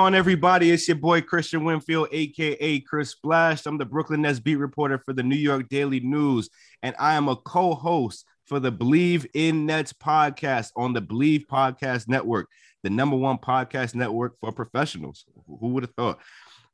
[0.00, 0.70] On, everybody?
[0.70, 3.66] It's your boy Christian Winfield, aka Chris Splash.
[3.66, 6.48] I'm the Brooklyn Nets beat reporter for the New York Daily News,
[6.82, 12.08] and I am a co-host for the Believe in Nets podcast on the Believe Podcast
[12.08, 12.48] Network,
[12.82, 15.26] the number one podcast network for professionals.
[15.46, 16.18] Who would have thought?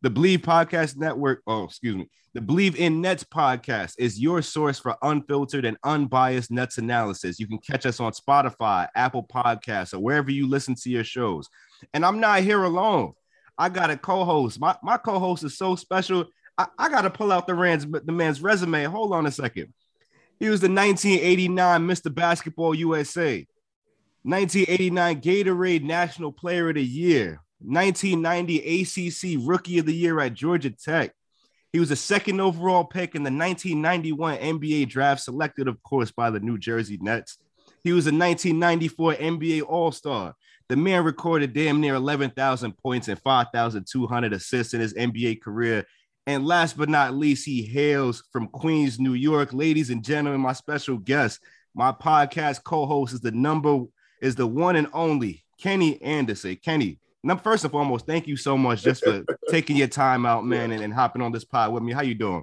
[0.03, 4.79] The Believe Podcast Network, oh, excuse me, the Believe in Nets podcast is your source
[4.79, 7.41] for unfiltered and unbiased Nets analysis.
[7.41, 11.49] You can catch us on Spotify, Apple Podcasts, or wherever you listen to your shows.
[11.93, 13.15] And I'm not here alone.
[13.59, 14.61] I got a co-host.
[14.61, 16.27] My, my co-host is so special.
[16.59, 18.85] I, I got to pull out the man's the man's resume.
[18.85, 19.73] Hold on a second.
[20.39, 22.15] He was the 1989 Mr.
[22.15, 23.47] Basketball USA,
[24.23, 30.71] 1989 Gatorade National Player of the Year, 1990 ACC Rookie of the Year at Georgia
[30.71, 31.13] Tech.
[31.73, 36.31] He was a second overall pick in the 1991 NBA draft, selected, of course, by
[36.31, 37.39] the New Jersey Nets.
[37.83, 40.35] He was a 1994 NBA All Star.
[40.69, 45.85] The man recorded damn near 11,000 points and 5,200 assists in his NBA career.
[46.27, 49.53] And last but not least, he hails from Queens, New York.
[49.53, 51.39] Ladies and gentlemen, my special guest,
[51.73, 53.85] my podcast co-host is the number
[54.21, 56.57] is the one and only Kenny Anderson.
[56.57, 56.99] Kenny,
[57.45, 60.83] first and foremost, thank you so much just for taking your time out, man, and,
[60.83, 61.93] and hopping on this pod with me.
[61.93, 62.43] How you doing?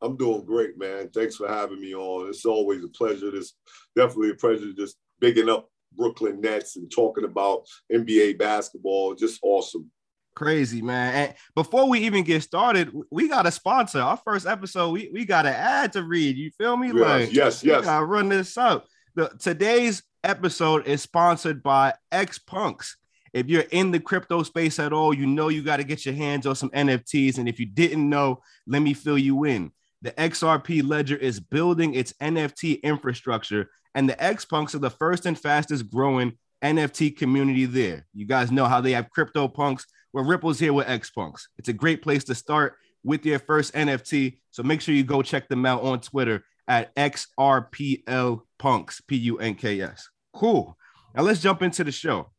[0.00, 1.10] I'm doing great, man.
[1.10, 2.28] Thanks for having me on.
[2.28, 3.32] It's always a pleasure.
[3.36, 3.54] It's
[3.94, 9.14] definitely a pleasure just bigging up Brooklyn Nets and talking about NBA basketball.
[9.14, 9.90] Just awesome.
[10.34, 11.14] Crazy, man.
[11.14, 14.00] And before we even get started, we got a sponsor.
[14.00, 16.36] Our first episode, we, we got an ad to read.
[16.36, 16.88] You feel me?
[16.88, 17.84] Yes, like, yes, yes.
[17.84, 18.86] gotta run this up.
[19.14, 22.96] The, today's episode is sponsored by X Punks.
[23.32, 26.14] If you're in the crypto space at all, you know you got to get your
[26.14, 27.38] hands on some NFTs.
[27.38, 29.72] And if you didn't know, let me fill you in.
[30.02, 35.26] The XRP Ledger is building its NFT infrastructure, and the X Punks are the first
[35.26, 38.06] and fastest growing NFT community there.
[38.14, 39.86] You guys know how they have crypto punks.
[40.12, 41.48] Well, Ripple's here with X Punks.
[41.58, 44.38] It's a great place to start with your first NFT.
[44.50, 49.38] So make sure you go check them out on Twitter at XRPL Punks, P U
[49.38, 50.08] N K S.
[50.32, 50.76] Cool.
[51.14, 52.30] Now let's jump into the show.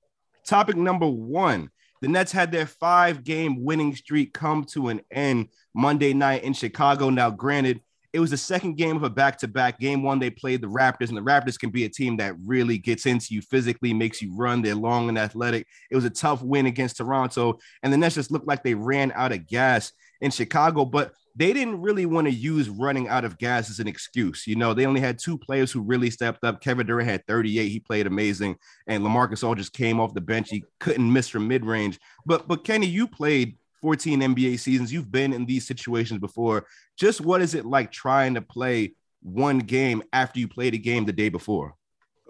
[0.45, 1.69] Topic number one
[2.03, 6.51] the Nets had their five game winning streak come to an end Monday night in
[6.51, 7.09] Chicago.
[7.09, 7.79] Now, granted,
[8.13, 9.79] it was the second game of a back to back.
[9.79, 12.77] Game one, they played the Raptors, and the Raptors can be a team that really
[12.77, 14.61] gets into you physically, makes you run.
[14.61, 15.67] They're long and athletic.
[15.89, 19.11] It was a tough win against Toronto, and the Nets just looked like they ran
[19.15, 19.91] out of gas
[20.21, 23.87] in Chicago, but they didn't really want to use running out of gas as an
[23.87, 24.45] excuse.
[24.45, 26.61] You know, they only had two players who really stepped up.
[26.61, 27.69] Kevin Durant had 38.
[27.69, 28.55] He played amazing.
[28.85, 30.49] And LaMarcus All just came off the bench.
[30.49, 31.99] He couldn't miss from mid-range.
[32.25, 34.93] But but Kenny, you played 14 NBA seasons.
[34.93, 36.65] You've been in these situations before.
[36.97, 41.03] Just what is it like trying to play one game after you played a game
[41.03, 41.75] the day before?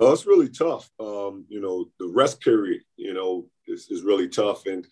[0.01, 0.89] Uh, it's really tough.
[0.99, 4.65] Um, you know, the rest period, you know, is, is really tough.
[4.65, 4.87] And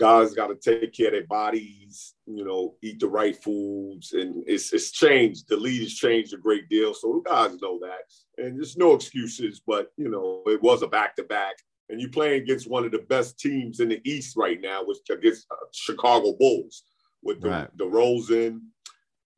[0.00, 4.12] guys got to take care of their bodies, you know, eat the right foods.
[4.12, 5.48] And it's, it's changed.
[5.48, 6.94] The league has changed a great deal.
[6.94, 8.44] So the guys know that.
[8.44, 11.54] And there's no excuses, but, you know, it was a back to back.
[11.92, 14.96] And you're playing against one of the best teams in the East right now, which
[15.10, 16.84] against uh, Chicago Bulls
[17.22, 17.76] with the, Right.
[17.76, 18.60] DeRozan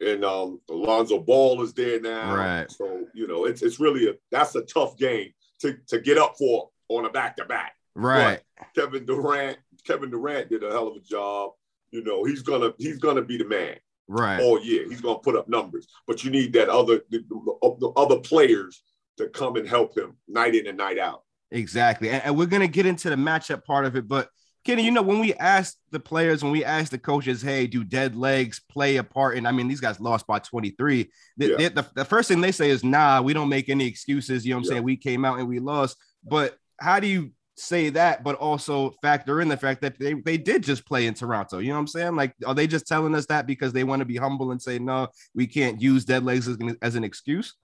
[0.00, 2.32] and um, Alonzo Ball is there now.
[2.37, 2.70] Right.
[2.70, 5.32] So, you know, it's, it's really a, that's a tough game
[5.62, 7.72] to, to get up for on a back to back.
[7.97, 8.41] Right.
[8.76, 11.53] Kevin Durant, Kevin Durant did a hell of a job.
[11.91, 13.76] You know, he's gonna he's gonna be the man
[14.09, 14.41] Right.
[14.41, 14.89] all year.
[14.89, 18.83] He's gonna put up numbers, but you need that other the, the, the other players
[19.18, 21.22] to come and help him night in and night out.
[21.50, 22.10] Exactly.
[22.10, 24.08] And, and we're going to get into the matchup part of it.
[24.08, 24.28] But
[24.64, 27.84] Kenny, you know, when we asked the players, when we asked the coaches, hey, do
[27.84, 29.36] dead legs play a part?
[29.36, 31.10] And I mean, these guys lost by 23.
[31.36, 31.68] The, Yeah.
[31.68, 34.44] the, the, first thing they say is, nah, we don't make any excuses.
[34.44, 34.70] You know what I'm Yeah.
[34.70, 34.84] saying?
[34.84, 35.98] We came out and we lost.
[36.24, 40.38] But how do you say that, but also factor in the fact that they, they
[40.38, 41.58] did just play in Toronto?
[41.58, 42.16] You know what I'm saying?
[42.16, 44.78] Like, are they just telling us that because they want to be humble and say,
[44.78, 47.54] no, we can't use dead legs as, as an excuse?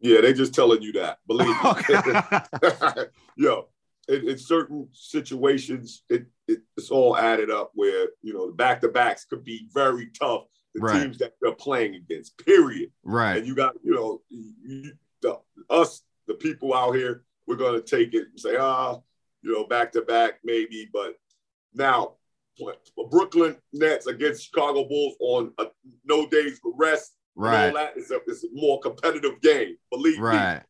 [0.00, 1.18] Yeah, they're just telling you that.
[1.26, 3.04] Believe me.
[3.36, 3.68] Yo,
[4.08, 8.80] in, in certain situations, it, it it's all added up where you know the back
[8.80, 10.44] to backs could be very tough.
[10.74, 11.02] The Right.
[11.02, 12.92] teams that they're playing against, period.
[13.02, 13.38] Right.
[13.38, 15.38] And you got you know you, the,
[15.68, 18.98] us the people out here, we're gonna take it and say ah,
[19.42, 21.16] you know back to back maybe, but
[21.74, 22.14] now
[23.10, 25.66] Brooklyn Nets against Chicago Bulls on a,
[26.04, 27.16] no days for rest.
[27.40, 27.74] Right.
[27.74, 27.92] that.
[27.96, 29.76] It's a, it's a more competitive game.
[29.90, 30.22] Believe me.
[30.22, 30.62] Right.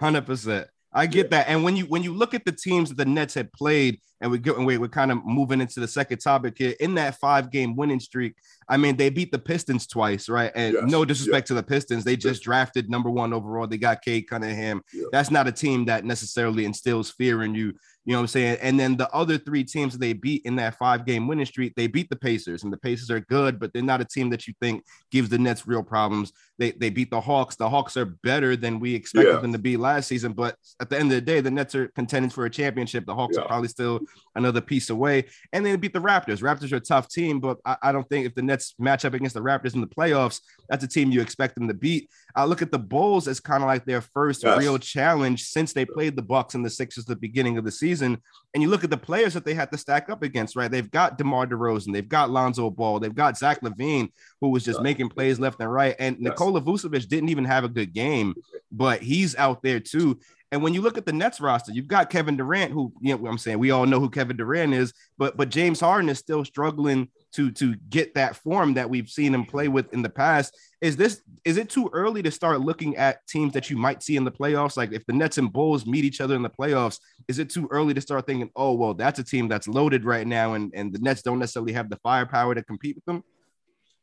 [0.00, 0.68] Hundred percent.
[0.92, 1.48] I get that.
[1.48, 4.30] And when you when you look at the teams that the Nets had played, and
[4.30, 7.16] we go and we, we're kind of moving into the second topic here in that
[7.16, 8.34] five game winning streak.
[8.68, 10.50] I mean, they beat the Pistons twice, right?
[10.54, 13.66] And Yes, no disrespect to the Pistons, they just drafted number one overall.
[13.66, 14.82] They got Cade Cunningham.
[14.92, 15.04] Yeah.
[15.12, 17.74] That's not a team that necessarily instills fear in you.
[18.10, 18.58] You know what I'm saying?
[18.60, 21.86] And then the other three teams they beat in that five game winning streak, they
[21.86, 24.54] beat the Pacers, and the Pacers are good, but they're not a team that you
[24.60, 26.32] think gives the Nets real problems.
[26.58, 27.54] They they beat the Hawks.
[27.54, 29.38] The Hawks are better than we expected Yeah.
[29.40, 31.86] them to be last season, but at the end of the day, the Nets are
[31.94, 33.06] contending for a championship.
[33.06, 34.00] The Hawks are probably still
[34.34, 36.42] another piece away, and they beat the Raptors.
[36.42, 39.14] Raptors are a tough team, but I, I don't think if the Nets match up
[39.14, 42.10] against the Raptors in the playoffs, that's a team you expect them to beat.
[42.34, 44.58] I look at the Bulls as kind of like their first Yes.
[44.58, 47.70] real challenge since they played the Bucks and the Sixers at the beginning of the
[47.70, 47.99] season.
[48.02, 50.70] And you look at the players that they had to stack up against, right?
[50.70, 54.10] They've got DeMar DeRozan, they've got Lonzo Ball, they've got Zach LaVine,
[54.40, 54.84] who was just Yeah.
[54.84, 55.94] making plays left and right.
[55.98, 56.30] And Yes.
[56.30, 58.34] Nikola Vucevic didn't even have a good game,
[58.72, 60.18] but he's out there too.
[60.52, 63.24] And when you look at the Nets roster, you've got Kevin Durant, who you know
[63.28, 66.44] I'm saying we all know who Kevin Durant is, but but James Harden is still
[66.44, 70.56] struggling to to get that form that we've seen him play with in the past.
[70.80, 74.16] Is this is it too early to start looking at teams that you might see
[74.16, 74.76] in the playoffs?
[74.76, 76.98] Like if the Nets and Bulls meet each other in the playoffs,
[77.28, 80.26] is it too early to start thinking, oh well, that's a team that's loaded right
[80.26, 83.22] now, and and the Nets don't necessarily have the firepower to compete with them?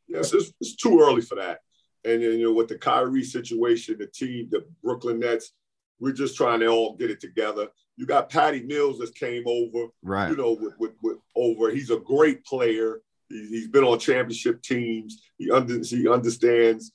[0.07, 1.59] Yes, it's, it's too early for that.
[2.05, 5.51] And you know, with the Kyrie situation, the team, the Brooklyn Nets,
[5.99, 7.67] we're just trying to all get it together.
[7.97, 10.29] You got Patty Mills that came over, Right.
[10.29, 11.71] you know, with, with, with over.
[11.71, 13.01] He's a great player.
[13.29, 15.21] He, he's been on championship teams.
[15.37, 16.91] He under, he understands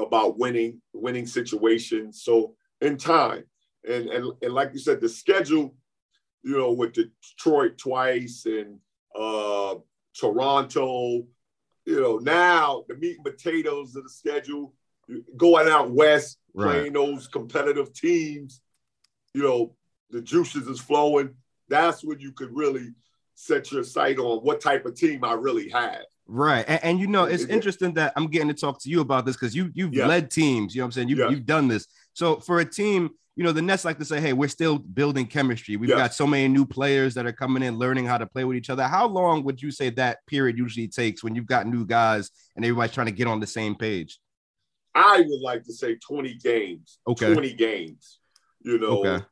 [0.00, 2.22] about winning, winning situations.
[2.22, 3.44] So in time,
[3.88, 5.74] and and and like you said, the schedule,
[6.42, 8.78] you know, with Detroit twice and
[9.18, 9.76] uh
[10.18, 11.26] Toronto,
[11.84, 14.74] you know, now the meat and potatoes of the schedule,
[15.36, 16.66] going out west, Right.
[16.66, 18.60] playing those competitive teams,
[19.34, 19.74] you know,
[20.10, 21.34] the juices is flowing.
[21.68, 22.90] That's when you could really
[23.34, 26.02] set your sight on what type of team I really have.
[26.26, 26.64] Right.
[26.66, 27.54] And, and you know, it's Yeah.
[27.54, 30.06] interesting that I'm getting to talk to you about this because you you've Yeah.
[30.06, 31.08] led teams, you know what I'm saying?
[31.08, 31.28] You've, Yeah.
[31.30, 31.86] you've done this.
[32.14, 35.26] So for a team, you know, the Nets like to say, hey, we're still building
[35.26, 35.76] chemistry.
[35.76, 38.56] We've got so many new players that are coming in, learning how to play with
[38.56, 38.84] each other.
[38.84, 42.64] How long would you say that period usually takes when you've got new guys and
[42.64, 44.20] everybody's trying to get on the same page?
[44.94, 47.00] I would like to say 20 games.
[47.08, 47.32] Okay.
[47.32, 48.20] 20 games.
[48.62, 49.24] You know, Okay.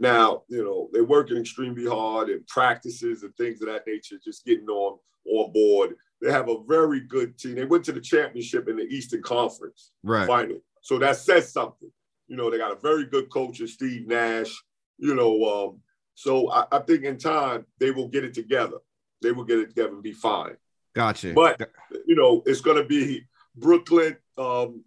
[0.00, 4.44] Now, you know, they're working extremely hard in practices and things of that nature, just
[4.44, 5.96] getting on on board.
[6.20, 7.54] They have a very good team.
[7.54, 10.26] They went to the championship in the Eastern Conference Right.
[10.26, 10.60] final.
[10.82, 11.90] So that says something.
[12.28, 14.54] You know, they got a very good coach Steve Nash.
[14.98, 15.80] You know, um,
[16.14, 18.78] so I, I think in time they will get it together.
[19.22, 20.56] They will get it together and be fine.
[20.94, 21.32] Gotcha.
[21.32, 21.60] But
[22.06, 23.24] you know, it's going to be
[23.56, 24.84] Brooklyn, um,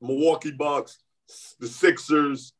[0.00, 0.98] Milwaukee Bucks,
[1.60, 2.52] the Sixers.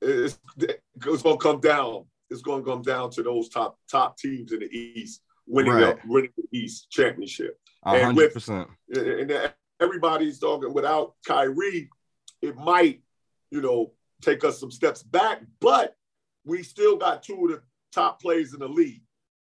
[0.00, 2.04] It's, it's going to come down.
[2.30, 6.02] It's going to come down to those top top teams in the East winning Right.
[6.02, 7.58] the winning the East championship.
[7.84, 8.48] A and hundred with-.
[8.48, 11.88] And everybody's talking without Kyrie,
[12.42, 13.02] it might,
[13.50, 15.42] you know, take us some steps back.
[15.60, 15.94] But
[16.44, 17.62] we still got two of the
[17.92, 19.02] top players in the league,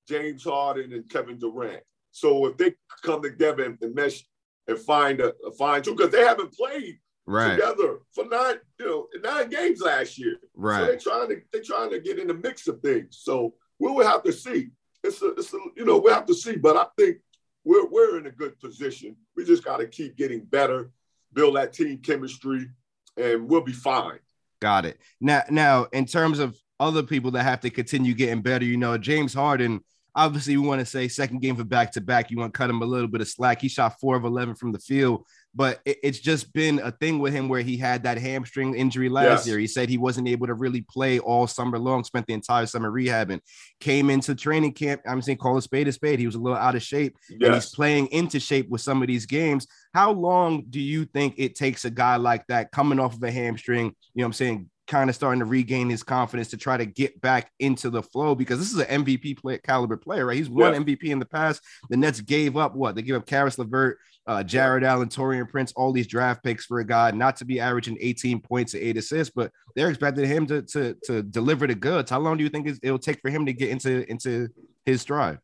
[0.08, 1.84] James Harden and Kevin Durant.
[2.12, 4.24] So if they come together and, and mesh
[4.68, 7.00] and find a, a fine two, because they haven't played
[7.32, 7.56] Right.
[7.56, 10.36] together for nine, you know, nine games last year.
[10.42, 10.82] So Right.
[10.82, 13.20] they're trying to they're trying to get in the mix of things.
[13.22, 14.70] So we will have to see.
[15.04, 17.18] It's a, it's a, you know we have to see, but I think
[17.64, 19.16] we're we're in a good position.
[19.36, 20.92] We just got to keep getting better,
[21.34, 22.70] build that team chemistry,
[23.18, 24.20] and we'll be fine.
[24.62, 25.00] Got it.
[25.20, 28.98] Now, now, in terms of other people that have to continue getting better, you know,
[28.98, 29.82] James Harden.
[30.14, 32.30] Obviously, we want to say second game for back to back.
[32.30, 33.62] You want to cut him a little bit of slack.
[33.62, 37.20] He shot four of eleven from the field, but it- it's just been a thing
[37.20, 39.48] with him where he had that hamstring injury last Yes.
[39.48, 39.60] year.
[39.60, 42.04] He said he wasn't able to really play all summer long.
[42.04, 43.42] Spent the entire summer rehabbing.
[43.80, 45.02] Came into training camp.
[45.06, 46.20] I'm saying call a spade a spade.
[46.20, 49.08] He was a little out of shape and he's playing into shape with some of
[49.08, 49.68] these games.
[49.94, 53.32] How long do you think it takes a guy like that coming off of a
[53.32, 56.76] hamstring, you know what I'm saying, kind of starting to regain his confidence to try
[56.76, 60.36] to get back into the flow because this is an MVP play, caliber player, right?
[60.36, 60.80] He's won Yeah.
[60.80, 61.62] MVP in the past.
[61.90, 65.74] The Nets gave up what they gave up Caris LeVert, uh, Jarrett Allen, Taurean Prince,
[65.76, 68.98] all these draft picks for a guy not to be averaging 18 points and eight
[68.98, 72.12] assists, but they're expecting him to to to deliver the goods.
[72.12, 74.50] How long do you think it'll take for him to get into into
[74.86, 75.40] his stride?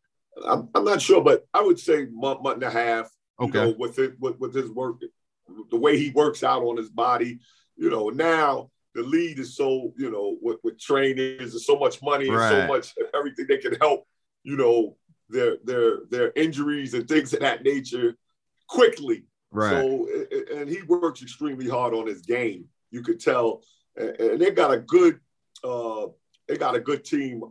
[0.45, 3.09] I'm, I'm not sure, but I would say month, month and a half.
[3.39, 3.59] You Okay.
[3.65, 5.01] know, with it, with, with his work,
[5.69, 7.39] the way he works out on his body.
[7.75, 12.01] You know, now the lead is so you know with, with trainers, there's so much
[12.01, 14.07] money and so much everything they can help.
[14.43, 14.97] You know,
[15.29, 18.15] their their their injuries and things of that nature
[18.67, 19.25] quickly.
[19.51, 19.71] Right.
[19.71, 20.07] So,
[20.55, 22.65] and he works extremely hard on his game.
[22.91, 23.63] You could tell,
[23.95, 25.19] and they got a good,
[25.63, 26.07] uh,
[26.47, 27.43] they got a good team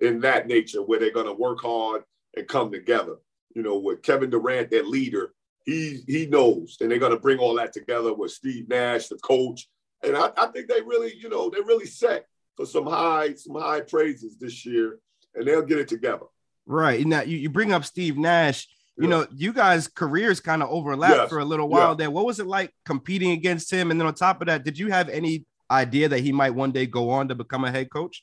[0.00, 2.02] in that nature where they're going to work hard
[2.36, 3.16] and come together.
[3.54, 7.38] You know, with Kevin Durant, their leader, he he knows, and they're going to bring
[7.38, 9.68] all that together with Steve Nash, the coach,
[10.02, 12.26] and I, I think they really, you know, they're really set
[12.56, 14.98] for some high some high praises this year,
[15.34, 16.26] and they'll get it together.
[16.66, 17.06] Right.
[17.06, 18.68] Now you, you bring up Steve Nash.
[18.96, 19.08] You Yeah.
[19.10, 21.28] know, you guys' careers kind of overlapped Yes.
[21.30, 21.94] for a little while Yeah.
[21.94, 22.10] there.
[22.10, 23.90] What was it like competing against him?
[23.90, 26.72] And then on top of that, did you have any idea that he might one
[26.72, 28.22] day go on to become a head coach?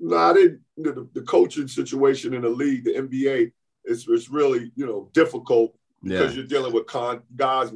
[0.00, 0.60] No, I didn't.
[0.76, 3.52] The, the coaching situation in the league, the NBA,
[3.84, 7.70] is it's really you know difficult because you're dealing with con guys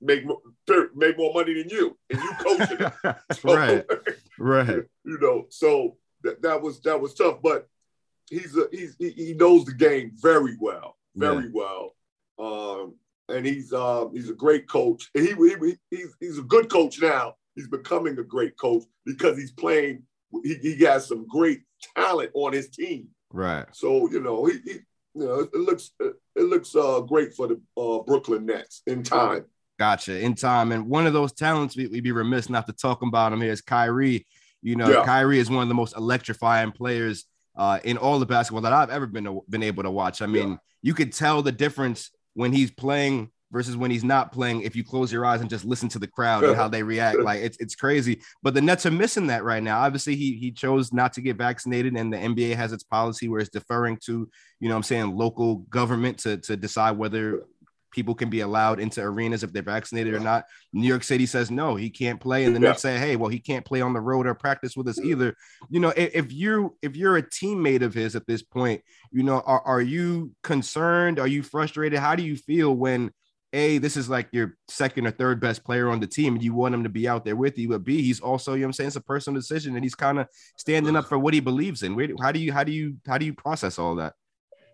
[0.00, 0.24] make
[0.94, 2.92] make more money than you, and you coaching them.
[3.32, 3.84] So, right.
[4.38, 4.84] Right.
[5.04, 7.42] you know, so that, that was that was tough.
[7.42, 7.68] But
[8.30, 11.94] he's a, he's he, he knows the game very well, very well,
[12.38, 12.94] um,
[13.28, 15.10] and he's um, he's a great coach.
[15.14, 17.34] And he, he he's he's a good coach now.
[17.54, 20.04] He's becoming a great coach because he's playing.
[20.44, 21.62] He, he has some great
[21.96, 23.08] talent on his team.
[23.32, 23.66] Right.
[23.72, 24.78] So you know, he, he
[25.14, 29.44] you know, it looks it looks uh, great for the uh, Brooklyn Nets in time.
[29.78, 30.18] Gotcha.
[30.20, 30.72] In time.
[30.72, 33.52] And one of those talents we, would be remiss not to talk about him here
[33.52, 34.26] is Kyrie.
[34.60, 35.04] You know, Yeah.
[35.04, 37.24] Kyrie is one of the most electrifying players
[37.58, 40.22] uh, in all the basketball that I've ever been been able to watch.
[40.22, 40.56] I mean, Yeah.
[40.82, 44.84] you could tell the difference when he's playing versus when he's not playing if you
[44.84, 47.18] close your eyes and just listen to the crowd and how they react.
[47.18, 48.20] Like it's it's crazy.
[48.42, 49.80] But the Nets are missing that right now.
[49.80, 53.40] Obviously, he he chose not to get vaccinated, and the NBA has its policy where
[53.40, 54.28] it's deferring to,
[54.60, 57.44] you know what I'm saying, local government to to decide whether
[57.90, 60.44] people can be allowed into arenas if they're vaccinated or not.
[60.72, 62.68] New York City says no, he can't play, and the Yeah.
[62.68, 65.06] Nets say, hey, well, he can't play on the road or practice with us mm.
[65.06, 65.36] either.
[65.70, 69.22] You know, if, if you if you're a teammate of his at this point, you
[69.22, 71.18] know, are, are you concerned?
[71.18, 71.98] Are you frustrated?
[71.98, 73.12] How do you feel when
[73.54, 76.52] a this is like your second or third best player on the team and you
[76.52, 78.68] want him to be out there with you but b he's also you know what
[78.68, 80.26] i'm saying it's a personal decision and he's kind of
[80.56, 83.16] standing up for what he believes in Where, how do you how do you how
[83.16, 84.12] do you process all that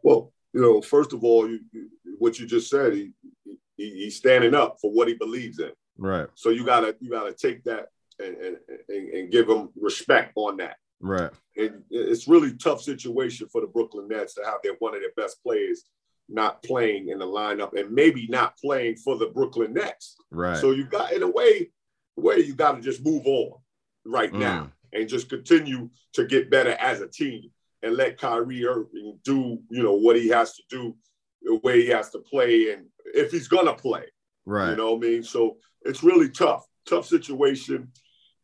[0.02, 3.10] Well, you know, first of all, you, you, what you just said, he,
[3.44, 5.72] he he's standing up for what he believes in.
[5.98, 7.88] right So you gotta you gotta take that
[8.20, 8.56] and and,
[8.88, 10.76] and, and give him respect on that.
[11.00, 15.00] right And it's really tough situation for the Brooklyn Nets to have their one of
[15.00, 15.84] their best players
[16.28, 20.16] not playing in the lineup and maybe not playing for the Brooklyn Nets.
[20.30, 21.70] right So you got in a way,
[22.16, 23.58] way you got to just move on
[24.06, 24.38] right Mm.
[24.38, 27.50] now and just continue to get better as a team
[27.84, 30.96] and let Kyrie Irving do you know what he has to do,
[31.42, 34.04] the way he has to play, and if he's gonna play,
[34.46, 35.22] right you know what I mean.
[35.22, 37.92] So it's really tough, tough situation.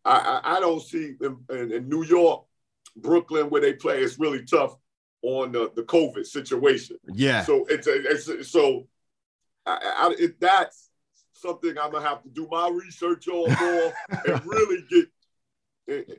[0.05, 2.45] I I, I don't see in, in, in New York,
[2.97, 4.03] Brooklyn where they play.
[4.03, 4.77] It's really tough
[5.23, 6.97] on the the COVID situation.
[7.13, 8.87] yeah So it's, it's so
[9.67, 10.91] I, I, it, that's
[11.33, 13.95] something I'm gonna have to do my research on more
[14.27, 15.09] and really get
[15.89, 16.15] eh,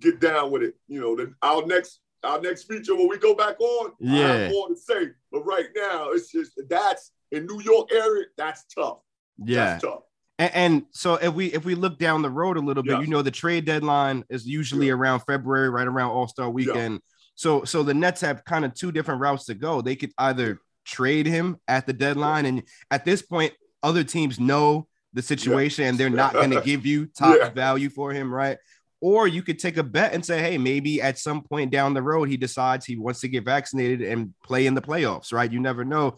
[0.00, 0.74] get down with it.
[0.88, 4.26] You know, the, our next our next feature when we go back on, I Yeah.
[4.42, 5.08] have more to say.
[5.30, 8.24] But right now, it's just that's in New York area.
[8.36, 8.98] That's tough.
[9.44, 10.00] yeah That's tough.
[10.38, 13.06] And, and so if we if we look down the road a little bit, you
[13.06, 14.94] know, the trade deadline is usually Yeah.
[14.94, 17.00] around February, right around All Star Weekend.
[17.34, 19.80] So so the Nets have kind of two different routes to go.
[19.82, 24.88] They could either trade him at the deadline, and at this point, other teams know
[25.12, 27.48] the situation and they're not going to give you top Yeah.
[27.50, 28.58] value for him, right?
[29.06, 32.02] Or you could take a bet and say, hey, maybe at some point down the
[32.02, 35.52] road he decides he wants to get vaccinated and play in the playoffs, right?
[35.52, 36.16] You never know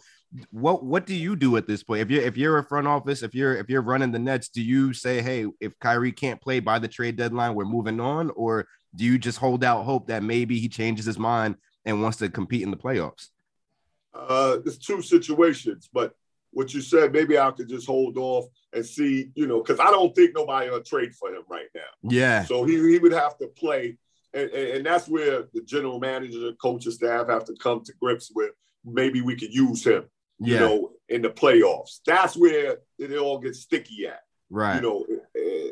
[0.52, 2.00] what what do you do at this point?
[2.00, 4.62] If you're if you're a front office, if you're if you're running the Nets, do
[4.62, 8.66] you say, hey, if Kyrie can't play by the trade deadline, we're moving on, or
[8.96, 12.30] do you just hold out hope that maybe he changes his mind and wants to
[12.30, 13.28] compete in the playoffs?
[14.14, 16.14] Uh, it's two situations, but
[16.50, 19.90] what you said, maybe I could just hold off and see, you know, because I
[19.90, 21.80] don't think nobody will trade for him right now.
[22.02, 23.98] Yeah, So he, he would have to play.
[24.34, 27.92] And, and, and that's where the general manager, the coaching staff have to come to
[28.00, 28.50] grips with
[28.84, 30.04] maybe we could use him,
[30.38, 32.00] you yeah, know, in the playoffs.
[32.06, 34.20] That's where it all gets sticky at.
[34.50, 34.76] right.
[34.76, 35.70] You know, eh,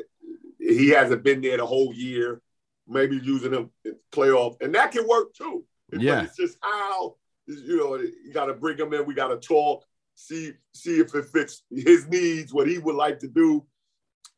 [0.59, 2.41] he hasn't been there the whole year.
[2.89, 5.65] Maybe using him in playoff, and that can work too.
[5.89, 6.23] But Yeah.
[6.23, 7.15] it's just how
[7.45, 9.05] you know you got to bring him in.
[9.05, 9.83] We got to talk,
[10.17, 13.65] see see if it fits his needs, what he would like to do.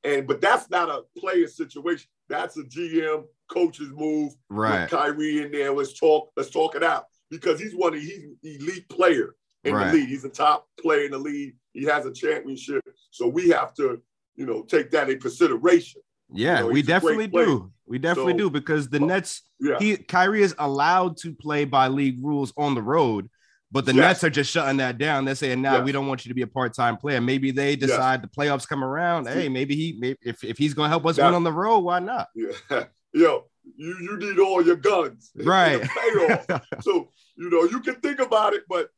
[0.03, 2.07] And but that's not a player situation.
[2.27, 4.33] That's a GM coach's move.
[4.49, 4.81] Right.
[4.81, 5.73] With Kyrie in there.
[5.73, 6.31] Let's talk.
[6.37, 9.91] Let's talk it out because he's one of he's elite player in Right.
[9.91, 10.09] the league.
[10.09, 11.55] He's a top player in the league.
[11.73, 12.83] He has a championship.
[13.11, 14.01] So we have to,
[14.35, 16.01] you know, take that in consideration.
[16.31, 17.71] Yeah, You know, we he's a great definitely do.
[17.87, 19.79] We definitely So- do because the Nets, Yeah.
[19.79, 23.29] he Kyrie is allowed to play by league rules on the road,
[23.71, 23.93] but the.
[23.93, 25.25] Nets are just shutting that down.
[25.25, 25.85] They're saying, "Nah, Yes.
[25.85, 28.83] we don't want you to be a part-time player." Maybe they decide the playoffs come
[28.83, 29.27] around.
[29.27, 31.79] Hey, maybe he, maybe if, if he's gonna help us That- win on the road,
[31.79, 32.27] why not?
[32.35, 32.85] yeah.
[33.13, 33.45] Yo,
[33.75, 35.31] you you need all your guns.
[35.43, 35.81] Right.
[36.81, 38.89] so, you know, you can think about it, but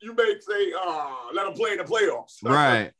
[0.00, 2.36] you may say, ah, let him play in the playoffs.
[2.42, 2.92] right.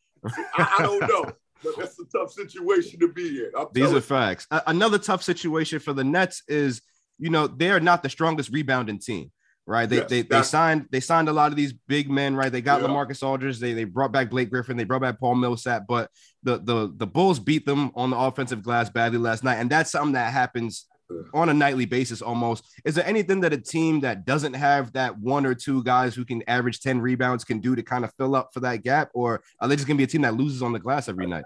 [0.56, 1.30] I, I don't know.
[1.62, 3.50] But that's a tough situation to be in.
[3.56, 4.46] I'm These are facts.
[4.50, 6.80] A- another tough situation for the Nets is,
[7.18, 9.30] you know, they are not the strongest rebounding team,
[9.68, 9.88] right?
[9.88, 12.50] They Yes, they, they signed they signed a lot of these big men, right?
[12.50, 12.88] They got Yeah.
[12.88, 16.10] LaMarcus Aldridge, they they brought back Blake Griffin, they brought back Paul Millsap, but
[16.42, 19.90] the the the Bulls beat them on the offensive glass badly last night, and that's
[19.90, 20.86] something that happens
[21.32, 22.64] on a nightly basis almost.
[22.84, 26.24] Is there anything that a team that doesn't have that one or two guys who
[26.24, 29.42] can average 10 rebounds can do to kind of fill up for that gap, or
[29.60, 31.44] are they just gonna be a team that loses on the glass every night?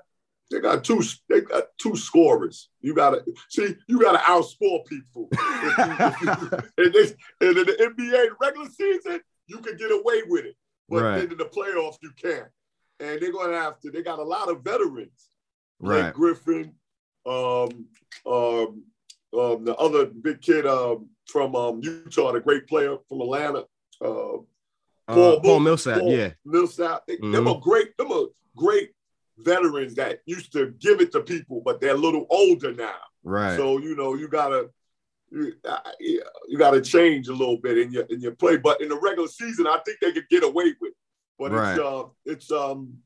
[0.52, 1.02] They got two.
[1.28, 2.68] They got two scorers.
[2.80, 3.74] You gotta see.
[3.88, 5.28] You gotta outscore people.
[5.32, 10.22] If you- if you- and, and in the NBA regular season, you can get away
[10.28, 10.56] with it,
[10.88, 11.18] but Right.
[11.20, 12.48] then in the playoffs, you can't.
[13.00, 13.90] And they're gonna have to.
[13.90, 15.28] They got a lot of veterans.
[15.80, 16.14] Blake Right.
[16.14, 16.74] Griffin,
[17.26, 17.86] um,
[18.26, 18.84] um,
[19.34, 23.64] um, the other big kid um, from um, Utah, the great player from Atlanta,
[24.00, 24.36] uh,
[25.08, 26.32] Uh, Paul- Paul Millsap, Paul yeah.
[26.44, 27.02] Millsap.
[27.08, 27.54] They, Them Mhm.
[27.56, 27.96] are great.
[27.96, 28.92] Them are a great
[29.44, 32.94] veterans that used to give it to people, but they're a little older now.
[33.24, 33.56] Right.
[33.56, 34.70] So you know you gotta
[35.30, 35.52] you,
[36.48, 38.56] you gotta change a little bit in your in your play.
[38.56, 40.90] But in the regular season, I think they could get away with.
[40.90, 40.96] it.
[41.38, 41.72] But Right.
[41.72, 42.98] it's uh, it's um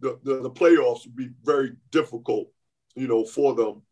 [0.00, 2.50] the, the the playoffs would be very difficult,
[2.94, 3.82] you know, for them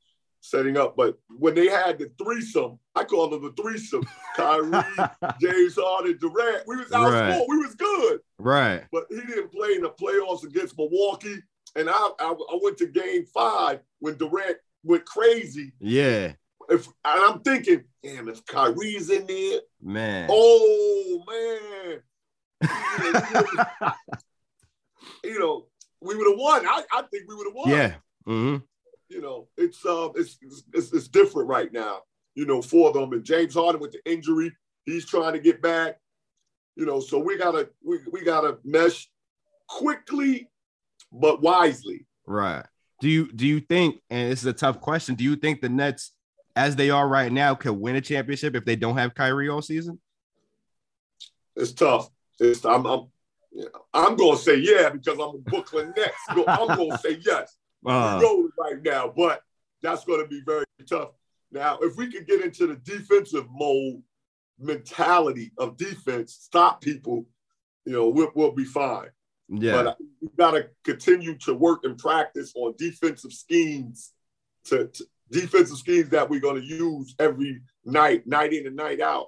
[0.41, 0.97] setting up.
[0.97, 4.05] But when they had the threesome, I call them the threesome.
[4.37, 4.71] Kyrie,
[5.41, 7.39] James Harden, Durant, we was outscored.
[7.39, 7.45] Right.
[7.49, 8.85] We was good right.
[8.93, 11.37] but he didn't play in the playoffs against Milwaukee.
[11.77, 15.73] And I, I, I went to game five when Durant went crazy.
[15.79, 16.33] Yeah.
[16.69, 20.29] If and I'm thinking, damn, if Kyrie's in there, Man.
[20.33, 22.01] oh man,
[25.23, 25.67] you know,
[26.01, 26.67] we would have won.
[26.67, 27.69] I, I think we would have won.
[27.71, 27.95] yeah.
[28.25, 28.57] hmm
[29.09, 30.39] You know, it's um, it's,
[30.73, 32.01] it's it's different right now.
[32.35, 34.51] You know, for them and James Harden with the injury,
[34.87, 36.01] he's trying to get back.
[36.75, 39.09] You know, so we gotta we, we gotta mesh
[39.69, 40.51] quickly
[41.21, 42.07] but wisely.
[42.27, 42.65] Right.
[43.01, 45.69] Do you do you think, and this is a tough question, do you think the
[45.69, 46.13] Nets,
[46.55, 49.63] as they are right now, could win a championship if they don't have Kyrie all
[49.63, 49.99] season?
[51.55, 52.09] It's tough.
[52.41, 53.09] It's I'm I'm
[53.93, 56.15] I'm gonna say yeah because I'm a Brooklyn Nets.
[56.29, 57.57] I'm gonna say yes.
[57.87, 59.43] Uh, we right now, but
[59.81, 61.11] that's gonna be very tough.
[61.53, 64.03] Now, if we could get into the defensive mode
[64.59, 67.27] mentality of defense, stop people,
[67.85, 69.09] you know, we'll, we'll be fine.
[69.49, 69.83] Yeah.
[69.83, 74.13] But we got to continue to work and practice on defensive schemes,
[74.65, 79.01] to, to defensive schemes that we're going to use every night, night in and night
[79.01, 79.27] out,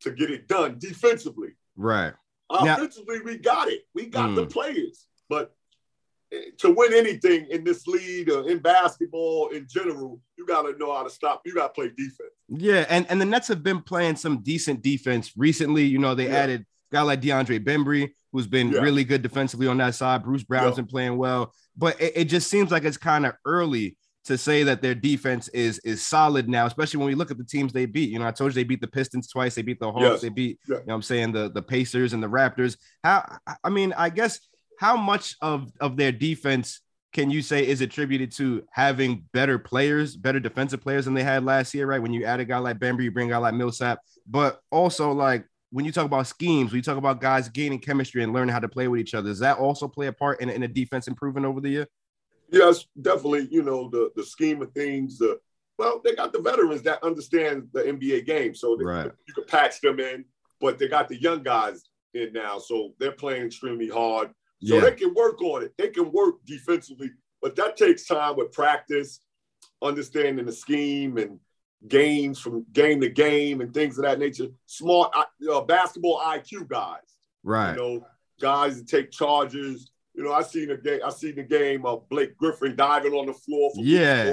[0.00, 1.50] to get it done defensively.
[1.76, 2.12] right.
[2.52, 3.82] Now- Offensively, we got it.
[3.94, 4.50] We got the Mm.
[4.52, 5.54] players, but
[6.32, 10.76] eh, to win anything in this league or in basketball in general, you got to
[10.76, 11.42] know how to stop.
[11.46, 12.32] You got to play defense.
[12.48, 15.84] Yeah, and, and the Nets have been playing some decent defense recently.
[15.84, 16.38] You know, they Yeah.
[16.38, 18.80] added a guy like DeAndre Bembry, who's been Yeah.
[18.80, 20.22] really good defensively on that side.
[20.22, 20.82] Bruce Brown's Yeah.
[20.82, 24.62] been playing well, but it, it just seems like it's kind of early to say
[24.64, 27.86] that their defense is is solid now, especially when we look at the teams they
[27.86, 28.10] beat.
[28.10, 30.20] You know, I told you they beat the Pistons twice, they beat the Hawks, Yes.
[30.20, 30.74] they beat, Yeah.
[30.76, 32.76] you know what I'm saying, the, the Pacers and the Raptors.
[33.02, 34.38] How I mean, I guess
[34.78, 36.80] how much of, of their defense
[37.12, 41.44] can you say is attributed to having better players, better defensive players than they had
[41.44, 42.00] last year, right?
[42.00, 45.10] When you add a guy like Bembry, you bring a guy like Millsap, but also
[45.12, 48.52] like when you talk about schemes, when you talk about guys gaining chemistry and learning
[48.52, 50.68] how to play with each other, does that also play a part in, in a
[50.68, 51.86] defense improving over the year?
[52.50, 53.46] Yes, definitely.
[53.50, 55.18] You know the the scheme of things.
[55.18, 55.38] The
[55.78, 59.10] well, they got the veterans that understand the NBA game, so they, Right.
[59.26, 60.24] you can patch them in.
[60.60, 64.28] But they got the young guys in now, so they're playing extremely hard.
[64.62, 64.80] So Yeah.
[64.82, 65.72] they can work on it.
[65.78, 69.20] They can work defensively, but that takes time with practice,
[69.80, 71.38] understanding the scheme and
[71.88, 74.48] games from game to game and things of that nature.
[74.66, 75.12] Smart
[75.50, 77.00] uh, basketball IQ guys.
[77.42, 77.72] Right.
[77.72, 78.06] You know,
[78.40, 79.90] guys that take charges.
[80.14, 81.00] You know, I seen the game.
[81.04, 83.70] I seen the game of Blake Griffin diving on the floor.
[83.74, 84.30] For Yeah.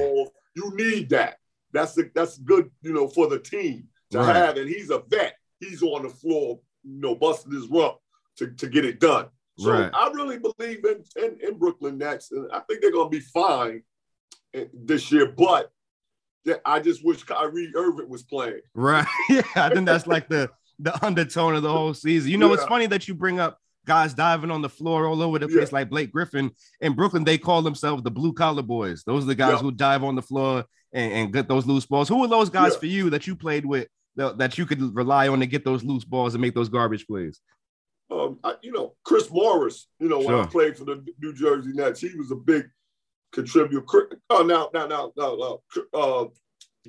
[0.56, 1.38] you need that.
[1.72, 4.36] That's the, that's good, you know, for the team to Right.
[4.36, 4.58] have.
[4.58, 5.36] And he's a vet.
[5.60, 7.98] He's on the floor, you know, busting his rump
[8.38, 9.28] to, to get it done.
[9.60, 9.92] So Right.
[9.94, 13.82] I really believe in, in in Brooklyn Nets, and I think they're gonna be fine
[14.74, 15.34] this year.
[15.36, 15.72] But
[16.48, 18.62] yeah, I just wish Kyrie Irving was playing.
[18.74, 19.06] Right.
[19.30, 22.32] Yeah, I think that's like the the undertone of the whole season.
[22.32, 25.40] You know, it's funny that you bring up guys diving on the floor all over
[25.40, 26.52] the place, like Blake Griffin.
[26.82, 29.04] In Brooklyn, they call themselves the blue collar boys.
[29.04, 29.60] Those are the guys Yeah.
[29.60, 32.08] who dive on the floor and, and get those loose balls.
[32.10, 32.80] Who are those guys Yeah.
[32.80, 35.84] for you that you played with that, that you could rely on to get those
[35.84, 37.42] loose balls and make those garbage plays?
[38.12, 39.88] Um, I, you know, Chris Morris.
[40.00, 42.70] You know, when I played for the New Jersey Nets, he was a big
[43.32, 43.82] contributor.
[43.82, 45.60] Chris- Oh, now, now, now, now,
[45.94, 46.26] uh,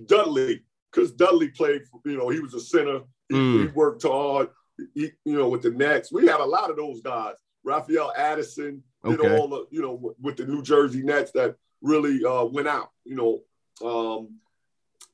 [0.07, 0.63] Dudley.
[0.91, 1.83] because Dudley played.
[1.87, 3.01] For, you know, he was a center.
[3.29, 3.61] He, Mm.
[3.63, 4.49] he worked hard.
[4.95, 7.35] He, you know, with the Nets, we had a lot of those guys.
[7.65, 9.37] Rafael Addison did Okay.
[9.37, 12.91] all the, you know, with, the New Jersey Nets that really uh, went out.
[13.05, 13.43] You know,
[13.87, 14.39] um,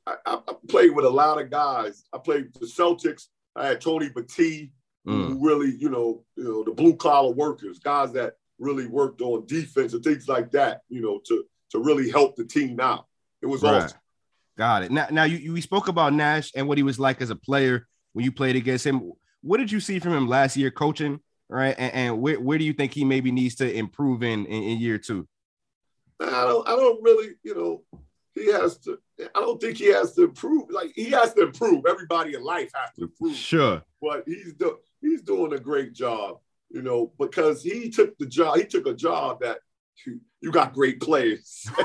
[0.07, 2.05] I, I played with a lot of guys.
[2.13, 3.29] I played with the Celtics.
[3.57, 4.71] I had Tony Battie,
[5.07, 5.29] Mm.
[5.29, 9.47] who really, you know, you know, the blue collar workers, guys that really worked on
[9.47, 13.07] defense and things like that, you know, to to really help the team out.
[13.43, 13.83] It was Right.
[13.85, 13.99] awesome.
[14.57, 14.93] Got it.
[14.93, 17.37] Now, now you, you we spoke about Nash and what he was like as a
[17.37, 19.13] player when you played against him.
[19.43, 21.21] What did you see from him last year coaching?
[21.49, 21.75] Right.
[21.77, 24.79] And, and where, where do you think he maybe needs to improve in, in, in
[24.79, 25.27] year two?
[26.21, 27.83] I don't, I don't really, you know,
[28.35, 28.99] he has to.
[29.35, 30.71] I don't think he has to improve.
[30.71, 31.85] Like he has to improve.
[31.89, 33.37] Everybody in life has to improve.
[33.37, 33.83] Sure.
[34.01, 36.39] but he's do, he's doing a great job,
[36.75, 38.57] you know, because he took the job.
[38.59, 39.59] He took a job that
[40.05, 41.67] you, got great players.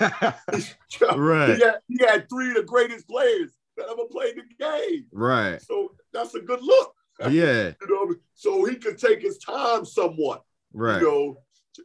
[1.14, 1.56] Right.
[1.56, 5.04] He had, he had three of the greatest players that ever played the game.
[5.12, 5.60] right.
[5.62, 6.94] So that's a good look,
[7.30, 7.72] Yeah.
[7.80, 8.14] you know.
[8.34, 11.00] So he could take his time somewhat, Right.
[11.00, 11.42] you know,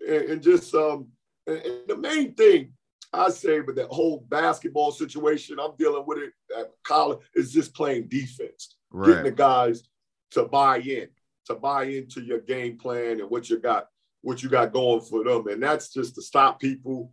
[0.07, 1.07] and, and just um.
[1.45, 2.71] And, and the main thing
[3.11, 7.75] I say with that whole basketball situation, I'm dealing with it at college, is just
[7.75, 9.83] playing defense getting the guys
[10.31, 11.07] to buy in,
[11.45, 13.87] to buy into your game plan and what you got,
[14.21, 15.47] what you got going for them.
[15.47, 17.11] And that's just to stop people,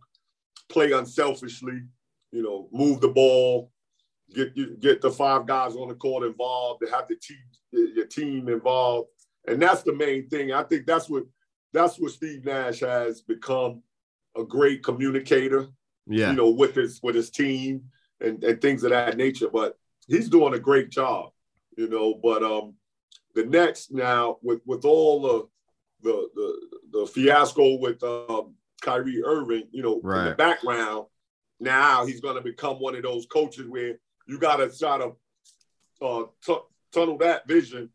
[0.69, 1.81] play unselfishly,
[2.31, 3.71] you know, move the ball,
[4.33, 7.37] get you get the five guys on the court involved, to have the team
[7.95, 9.09] your team involved.
[9.47, 10.53] And that's the main thing.
[10.53, 11.23] I think that's what
[11.73, 13.81] that's what Steve Nash has become
[14.37, 15.67] a great communicator
[16.07, 16.29] Yeah.
[16.31, 17.83] you know, with his with his team
[18.21, 19.49] and, and things of that nature.
[19.49, 21.31] But he's doing a great job,
[21.77, 22.13] you know.
[22.13, 22.75] But um
[23.35, 25.47] the Nets now with with all the
[26.03, 31.05] the the, the fiasco with um Kyrie Irving, you know, in the background,
[31.59, 35.11] now he's gonna become one of those coaches where you gotta try to
[36.01, 37.89] uh tu- tunnel that vision.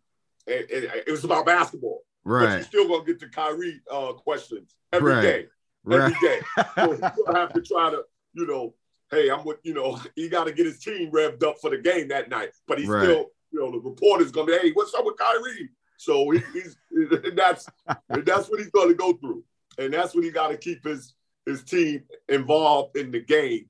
[0.48, 2.02] And, and it was about basketball.
[2.24, 2.46] right?
[2.46, 5.22] But you're still gonna get the Kyrie uh questions every Right.
[5.22, 5.46] day
[5.90, 6.20] every Right.
[6.20, 6.40] day.
[6.76, 8.02] So he's gonna have to try to,
[8.34, 8.74] you know,
[9.10, 11.78] hey, I'm with, you know, he got to get his team revved up for the
[11.78, 12.50] game that night.
[12.68, 13.02] But he's Right.
[13.04, 15.70] still, you know, the reporter's gonna be, hey, what's up with Kyrie?
[15.98, 17.66] So he, he's and that's
[18.10, 19.44] and that's what he's gonna go through,
[19.78, 21.14] and that's what he got to keep his
[21.46, 23.68] his team involved in the game.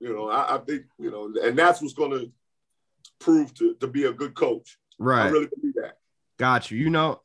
[0.00, 2.24] You know, I, I think you know, and that's what's gonna
[3.18, 4.78] prove to to be a good coach.
[5.00, 5.32] I Right.
[5.32, 5.98] really believe that.
[6.38, 6.78] Got you.
[6.78, 7.20] You know,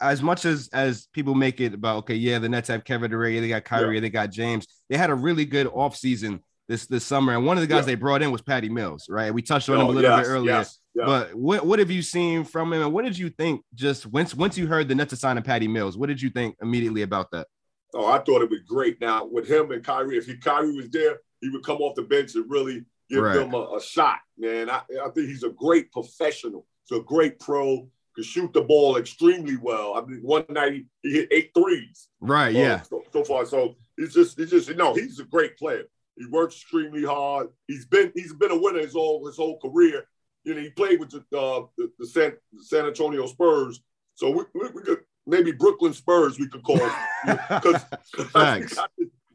[0.00, 3.40] as much as as people make it about okay, yeah, the Nets have Kevin Durant,
[3.42, 4.66] they got Kyrie, they got James.
[4.88, 6.40] They had a really good offseason
[6.72, 7.86] this this summer, and one of the guys Yeah.
[7.86, 9.06] they brought in was Patty Mills.
[9.08, 10.52] Right, we touched on him oh, a Oh, little yes, bit earlier.
[10.52, 11.06] yes, yes.
[11.06, 14.34] But what what have you seen from him, and what did you think just once
[14.34, 15.96] once you heard the Nets signing Patty Mills?
[15.96, 17.46] What did you think immediately about that?
[17.94, 19.00] Oh, I thought it was great.
[19.00, 22.02] Now with him and Kyrie, if he Kyrie was there, he would come off the
[22.02, 23.34] bench and really give Right.
[23.34, 24.18] them a, a shot.
[24.38, 26.66] Man, I, I think he's a great professional.
[26.88, 27.88] He's a great pro.
[28.14, 29.94] Could shoot the ball extremely well.
[29.94, 32.08] I mean, one night he, he hit eight threes.
[32.20, 32.54] Right.
[32.54, 32.82] Yeah.
[32.82, 34.92] So, so far, so he's just he's just you no.
[34.94, 35.84] He's a great player.
[36.16, 37.48] He works extremely hard.
[37.66, 40.06] He's been he's been a winner his whole his whole career.
[40.44, 43.80] You know, he played with the uh, the, the San, San Antonio Spurs.
[44.14, 46.78] So we, we, we could maybe Brooklyn Spurs we could call
[47.26, 47.84] because
[48.32, 48.78] Facts.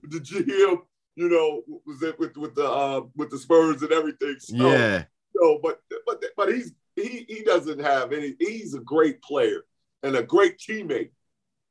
[0.04, 0.82] the GM,
[1.16, 4.36] you know, was it with with the uh, with the Spurs and everything.
[4.40, 5.04] So, yeah.
[5.36, 8.36] So, but but but he's he he doesn't have any.
[8.40, 9.64] He's a great player
[10.04, 11.12] and a great teammate.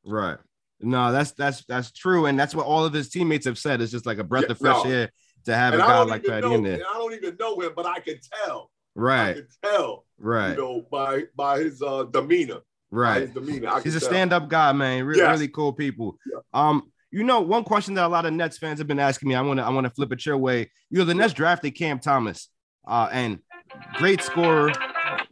[0.05, 0.39] Right.
[0.81, 3.81] No, that's that's that's true, and that's what all of his teammates have said.
[3.81, 4.91] It's just like a breath Yeah, of fresh no.
[4.91, 5.11] air
[5.47, 6.55] to have And a I guy like Patty know.
[6.55, 6.81] in there.
[6.89, 8.71] I don't even know him, but I can tell.
[8.97, 9.37] I Right.
[9.37, 10.05] can tell.
[10.19, 10.51] Right.
[10.51, 12.61] You know, by by his uh, demeanor.
[12.91, 13.23] Right.
[13.23, 13.81] his demeanor.
[13.81, 14.09] He's a tell.
[14.09, 15.05] stand-up guy, man.
[15.05, 15.31] Re- Yes.
[15.33, 16.19] Really cool people.
[16.31, 16.41] Yeah.
[16.53, 19.35] Um, you know, one question that a lot of Nets fans have been asking me,
[19.35, 20.71] I want to I want to flip it your way.
[20.91, 22.49] You know, the Nets drafted Cam Thomas,
[22.87, 23.39] uh, and
[23.95, 24.73] great scorer.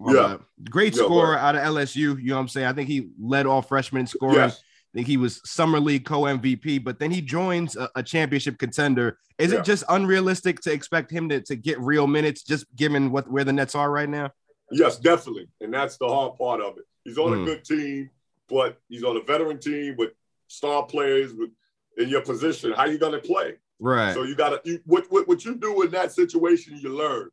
[0.07, 0.21] Yeah.
[0.21, 0.39] uh,
[0.71, 1.41] great Yeah, scorer right.
[1.43, 1.97] out of LSU.
[1.97, 2.67] You know what I'm saying?
[2.67, 4.37] I think he led all freshmen in scoring.
[4.37, 4.61] Yes.
[4.95, 9.19] Think he was summer league co MVP, but then he joins a, a championship contender.
[9.39, 9.59] Is Yeah.
[9.59, 13.45] it just unrealistic to expect him to, to get real minutes, just given what where
[13.45, 14.31] the Nets are right now?
[14.71, 15.49] Yes, definitely.
[15.61, 16.85] And that's the hard part of it.
[17.05, 17.43] He's on Mm.
[17.43, 18.11] a good team,
[18.49, 20.13] but he's on a veteran team with
[20.47, 21.51] star players with
[21.99, 22.73] in your position.
[22.73, 23.55] How you gonna play?
[23.81, 24.15] Right.
[24.15, 27.29] So you gotta you, what, what what you do in that situation, you learn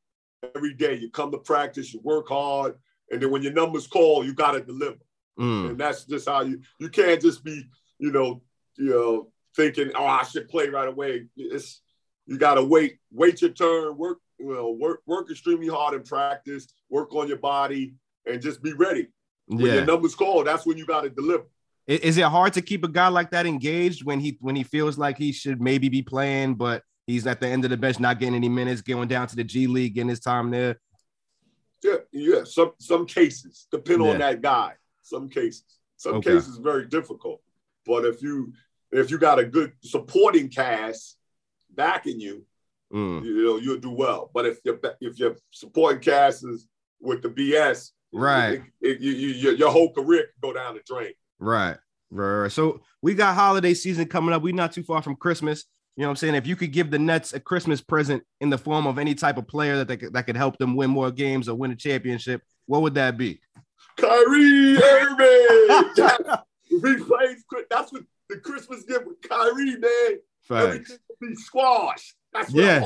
[0.56, 0.96] every day.
[0.98, 2.74] You come to practice, you work hard,
[3.12, 4.98] and then when your numbers call, you gotta deliver.
[5.40, 7.64] Mm, And that's just how you you can't just be,
[8.00, 8.42] you know,
[8.78, 11.28] you know, thinking, oh, I should play right away.
[11.36, 11.82] It's
[12.26, 16.68] you gotta wait, wait your turn, work, you know, work, work extremely hard in practice,
[16.90, 19.08] work on your body, and just be ready.
[19.48, 19.74] When yeah.
[19.76, 21.46] your numbers call, that's when you gotta deliver.
[21.88, 24.98] Is it hard to keep a guy like that engaged when he when he feels
[24.98, 28.20] like he should maybe be playing, but he's at the end of the bench, not
[28.20, 30.80] getting any minutes, going down to the G League, getting his time there?
[31.84, 32.44] Yeah, yeah.
[32.44, 34.12] Some some cases depend Yeah.
[34.12, 34.74] on that guy.
[35.12, 35.64] Some cases,
[35.98, 36.32] some Okay.
[36.36, 37.42] cases very difficult.
[37.86, 38.54] But if you
[38.94, 41.18] if you got a good supporting cast
[41.76, 42.46] backing you,
[42.94, 44.30] Mm, you know you'll do well.
[44.34, 46.68] But if your if your supporting cast is
[47.00, 48.62] with the BS, Right.
[48.82, 51.14] it- it- you, you, your, your whole career can go down the drain.
[51.40, 51.78] right.
[52.10, 52.40] Right.
[52.42, 52.52] right.
[52.52, 54.42] So we got holiday season coming up.
[54.42, 55.64] We're not too far from Christmas.
[55.96, 56.36] You know what I'm saying?
[56.36, 59.38] If you could give the Nets a Christmas present in the form of any type
[59.38, 61.76] of player that they could, that could help them win more games or win a
[61.76, 63.40] championship, what would that be?
[64.02, 70.20] Kyrie Irving, That's- if he that's what the Christmas gift with Kyrie, man.
[70.44, 70.66] Facts.
[70.66, 72.16] Everything will be squashed.
[72.34, 72.86] That's what Yeah.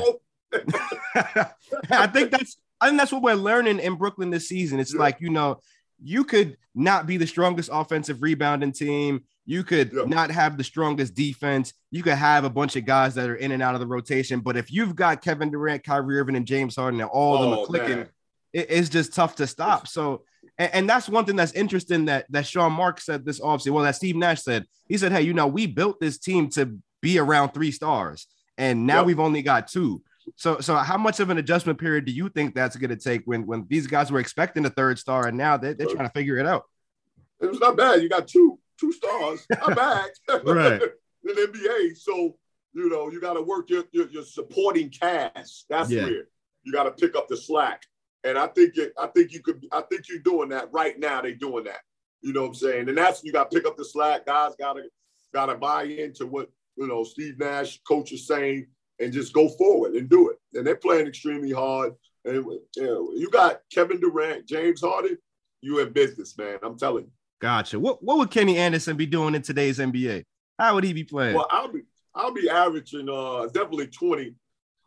[0.52, 1.46] I.
[1.90, 4.80] I think that's I think that's what we're learning in Brooklyn this season.
[4.80, 5.00] It's Yeah.
[5.00, 5.60] like, you know,
[6.02, 9.22] you could not be the strongest offensive rebounding team.
[9.46, 10.02] You could Yeah.
[10.04, 11.72] not have the strongest defense.
[11.90, 14.40] You could have a bunch of guys that are in and out of the rotation.
[14.40, 17.52] But if you've got Kevin Durant, Kyrie Irving, and James Harden, and all of them
[17.54, 18.08] are Oh, clicking, man.
[18.52, 19.88] it's just tough to stop.
[19.88, 20.24] So,
[20.58, 23.70] and, and that's one thing that's interesting that that Sean Marks said this offseason.
[23.72, 24.64] Well, that Steve Nash said.
[24.88, 28.86] He said, "Hey, you know, we built this team to be around three stars, and
[28.86, 29.06] now Yep.
[29.06, 30.02] we've only got two.
[30.34, 33.22] So, so how much of an adjustment period do you think that's going to take
[33.26, 36.12] when when these guys were expecting a third star and now they're, they're trying to
[36.12, 36.64] figure it out?
[37.40, 38.02] It was not bad.
[38.02, 39.46] You got two two stars.
[39.50, 40.10] Not bad.
[40.44, 40.82] Right.
[41.28, 41.96] In the NBA.
[41.96, 42.36] So,
[42.72, 45.66] you know, you got to work your, your, your supporting cast.
[45.68, 46.04] That's Yeah.
[46.04, 46.24] where
[46.64, 47.82] you got to pick up the slack.
[48.24, 51.22] And I think it, I think you could I think you're doing that right now.
[51.22, 51.80] They're doing that.
[52.22, 52.88] You know what I'm saying?
[52.88, 54.26] And that's you got to pick up the slack.
[54.26, 54.82] Guys gotta
[55.32, 58.66] gotta buy into what you know Steve Nash, coach is saying,
[58.98, 60.38] and just go forward and do it.
[60.54, 61.92] And they're playing extremely hard.
[62.24, 65.16] And you know, you got Kevin Durant, James Harden,
[65.60, 66.58] you in business, man.
[66.62, 67.10] I'm telling you.
[67.40, 67.78] Gotcha.
[67.78, 70.24] What what would Kenny Anderson be doing in today's NBA?
[70.58, 71.36] How would he be playing?
[71.36, 71.82] Well, I'll be
[72.14, 74.34] I'll be averaging uh definitely 20,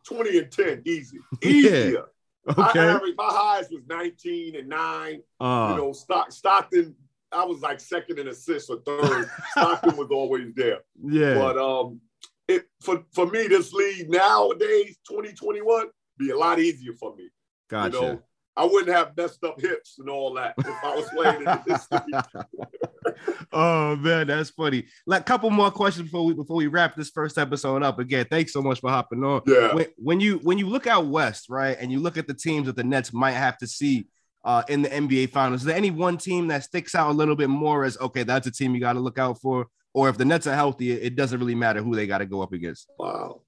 [0.06, 1.20] 20 and 10, easy.
[1.44, 2.02] Yeah.
[2.50, 2.64] Easier.
[2.64, 2.80] I okay.
[2.80, 5.22] average, my highs was 19 and 9.
[5.40, 6.96] Uh, you know, Stock, Stockton,
[7.32, 9.30] I was like second in assists or third.
[9.52, 10.80] Stockton was always there.
[11.04, 11.36] yeah.
[11.36, 12.02] But um
[12.48, 17.30] it for, for me, this league nowadays, 2021, be a lot easier for me.
[17.70, 17.96] gotcha.
[17.96, 18.24] You know,
[18.60, 21.88] I wouldn't have messed up hips and all that if I was playing in this
[21.90, 23.46] league.
[23.54, 24.86] oh man, that's funny.
[25.08, 28.00] Like, a couple more questions before we before we wrap this first episode up.
[28.00, 29.44] Again, thanks so much for hopping on.
[29.48, 29.74] Yeah.
[29.74, 32.68] When, when you when you look out west, right, and you look at the teams
[32.68, 34.08] that the Nets might have to see
[34.44, 37.38] uh, in the NBA Finals, is there any one team that sticks out a little
[37.38, 39.68] bit more as okay, that's a team you got to look out for?
[39.94, 42.26] Or if the Nets are healthy, it, it doesn't really matter who they got to
[42.26, 42.90] go up against.
[43.00, 43.42] Wow.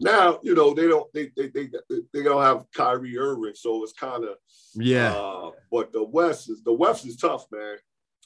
[0.00, 1.68] Now you know they don't they they they,
[2.12, 4.36] they don't have Kyrie Irving, so it's kind of
[4.74, 7.76] Yeah, Uh, but the West is the West is tough, man.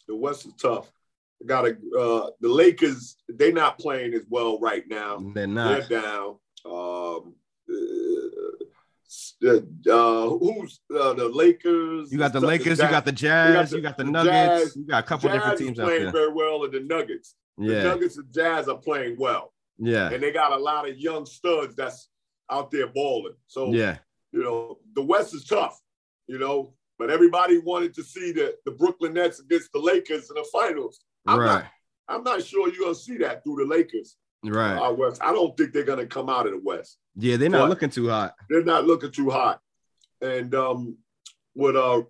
[0.09, 0.91] The West is tough.
[1.47, 3.17] Got to uh, the Lakers.
[3.29, 5.19] They're not playing as well right now.
[5.35, 5.89] they're not.
[5.89, 6.37] They're down.
[6.65, 7.35] Um,
[9.45, 9.57] uh,
[9.91, 12.13] uh, who's uh, the Lakers?
[12.13, 14.77] You got the Lakers, you got the Jazz, you got the, the Nuggets, Jazz.
[14.77, 16.13] you got a couple Jazz different teams out playing there.
[16.13, 17.35] very well, and the Nuggets.
[17.59, 21.27] The Nuggets and Jazz are playing well, yeah, and they got a lot of young
[21.27, 22.09] studs that's
[22.51, 23.35] out there balling.
[23.47, 23.99] So yeah.
[24.33, 25.81] you know, the West is tough,
[26.27, 30.37] you know, but everybody wanted to see the, the Brooklyn Nets against the Lakers in
[30.37, 31.01] the finals.
[31.27, 31.67] I'm Right, not
[32.09, 34.77] I'm not sure you're gonna see that through the Lakers right.
[34.77, 35.23] out west.
[35.23, 36.99] I don't think they're gonna come out of the West.
[37.17, 38.35] Yeah, they're not looking too hot.
[38.49, 39.61] They're not looking too hot.
[40.21, 40.97] And um
[41.55, 42.03] with uh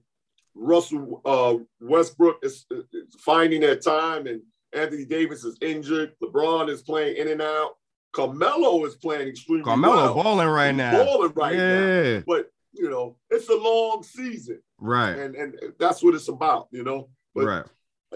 [0.55, 4.42] Russell uh Westbrook is, is finding that time and
[4.73, 6.13] Anthony Davis is injured.
[6.23, 7.73] LeBron is playing in and out.
[8.13, 10.15] Carmelo is playing extremely Carmelo well.
[10.23, 11.05] balling right He's now.
[11.05, 12.23] balling right now.
[12.27, 14.61] But you know, it's a long season.
[14.79, 17.09] right, and and that's what it's about, you know.
[17.35, 17.65] But right.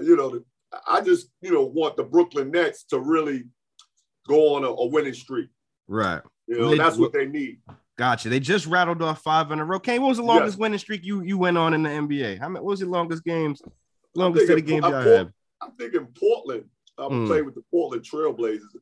[0.02, 0.40] you know,
[0.88, 3.44] I just you know want the Brooklyn Nets to really
[4.28, 5.48] go on a, a winning streak.
[5.88, 6.20] Right.
[6.46, 7.58] You know, They- that's what they need.
[7.98, 8.28] Gotcha.
[8.28, 9.78] They just rattled off five in a row.
[9.80, 12.38] Kane, what was the longest winning streak you you went on in the NBA?
[12.38, 12.62] How many?
[12.62, 13.62] What was your longest games?
[14.14, 15.32] Longest set of games I'm y'all Port- had?
[15.60, 16.64] I'm thinking Portland.
[16.98, 17.26] I Mm.
[17.26, 18.74] played with the Portland Trailblazers.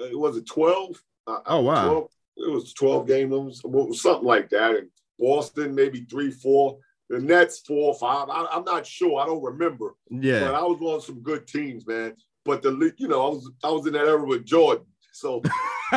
[0.00, 1.00] Uh, It was it twelve?
[1.26, 1.84] Uh, Oh, wow.
[1.84, 4.76] 12, it was twelve games, it was- was something like that.
[4.76, 6.78] And Boston maybe three, four.
[7.10, 8.28] The Nets four, five.
[8.30, 9.20] I, I'm not sure.
[9.20, 9.94] I don't remember.
[10.10, 10.40] Yeah.
[10.46, 10.54] But.
[10.54, 12.16] I was on some good teams, man.
[12.44, 15.42] But the you know I was I was in that era with Jordan, so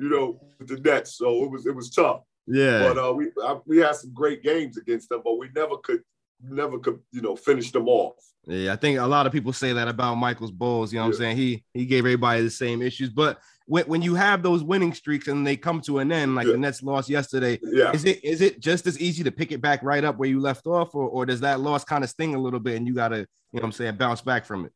[0.00, 1.16] you know the Nets.
[1.16, 2.22] So it was it was tough.
[2.46, 2.80] yeah.
[2.92, 6.02] But uh, we I, we had some great games against them, but we never could
[6.48, 8.14] never could you know finish them off.
[8.46, 10.92] Yeah, I think a lot of people say that about Michael's Bulls.
[10.92, 11.36] You know what I'm saying?
[11.36, 13.08] He he gave everybody the same issues.
[13.10, 16.46] But when, when you have those winning streaks and they come to an end, like
[16.46, 16.52] Yeah.
[16.54, 17.92] the Nets lost yesterday, Yeah.
[17.92, 20.40] is it is it just as easy to pick it back right up where you
[20.40, 22.94] left off, or, or does that loss kind of sting a little bit and you
[22.94, 24.72] gotta, you know what I'm saying, bounce back from it?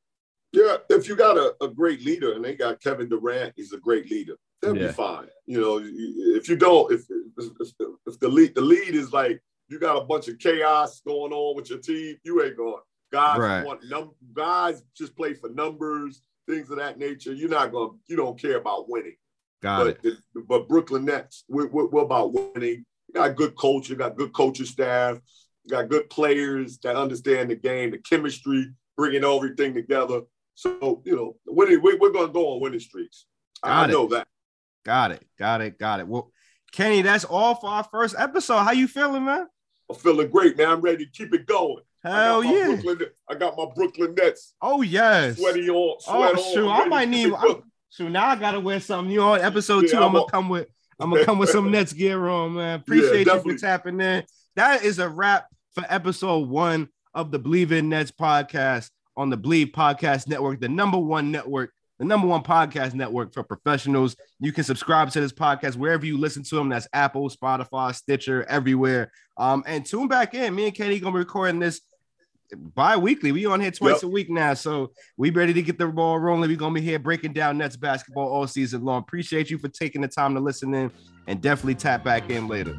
[0.53, 3.79] Yeah, if you got a, a great leader, and they got Kevin Durant, he's a
[3.79, 4.37] great leader.
[4.63, 4.87] They'll Yeah.
[4.87, 5.27] be fine.
[5.47, 7.03] You know, if you don't, if
[7.37, 7.73] if, if,
[8.07, 11.57] if the lead the lead is like you got a bunch of chaos going on
[11.57, 12.81] with your team, you ain't going.
[13.13, 13.65] Guys Right.
[13.65, 17.33] want num guys just play for numbers, things of that nature.
[17.33, 17.99] You're not going.
[18.09, 19.17] You don't care about winning.
[19.63, 19.99] Got it.
[20.03, 22.85] but the, but Brooklyn Nets, we're, we're, we're about winning.
[23.09, 25.19] You got good culture, got good coaching staff,
[25.65, 30.23] you got good players that understand the game, the chemistry, bringing everything together.
[30.55, 33.27] So you know, winning, we, we're going to go on winning streaks.
[33.63, 33.93] I, Got I it.
[33.93, 34.29] know that.
[34.85, 35.27] Got it.
[35.39, 35.79] Got it.
[35.79, 36.09] Got it.
[36.09, 36.31] Well,
[36.73, 38.59] Kenny, that's all for our first episode.
[38.65, 39.47] How you feeling, man?
[39.89, 40.69] I'm feeling great, man.
[40.69, 41.83] I'm ready to keep it going.
[42.03, 42.77] Hell I yeah.
[42.83, 45.39] Brooklyn, I got my Brooklyn Nets Oh yes.
[45.39, 45.77] sweaty on.
[45.77, 46.55] Oh, Sweat on.
[46.55, 47.33] shoot, I'm I might need-
[47.89, 49.13] So now I gotta wear something.
[49.13, 50.69] You on episode Yeah, two, I'm I'm gonna come with
[51.01, 52.79] I'm gonna come with some Nets gear on, man.
[52.81, 54.25] Appreciate you for tapping in.
[54.55, 59.39] That is a wrap for episode one of the Bleav in Nets podcast on the
[59.39, 64.17] Bleav Podcast Network, the number one network, the number one podcast network for professionals.
[64.39, 66.69] You can subscribe to this podcast wherever you listen to them.
[66.69, 69.11] That's Apple, Spotify, Stitcher, everywhere.
[69.37, 70.55] Um, and tune back in.
[70.55, 71.81] Me and Kenny gonna be recording this
[72.55, 73.33] bi-weekly.
[73.33, 74.03] We on here twice Yep.
[74.05, 74.55] a week now.
[74.55, 76.49] So we ready to get the ball rolling.
[76.49, 78.99] We're gonna be here breaking down Nets basketball all season long.
[79.01, 80.91] Appreciate you for taking the time to listen in
[81.27, 82.79] and definitely tap back in later.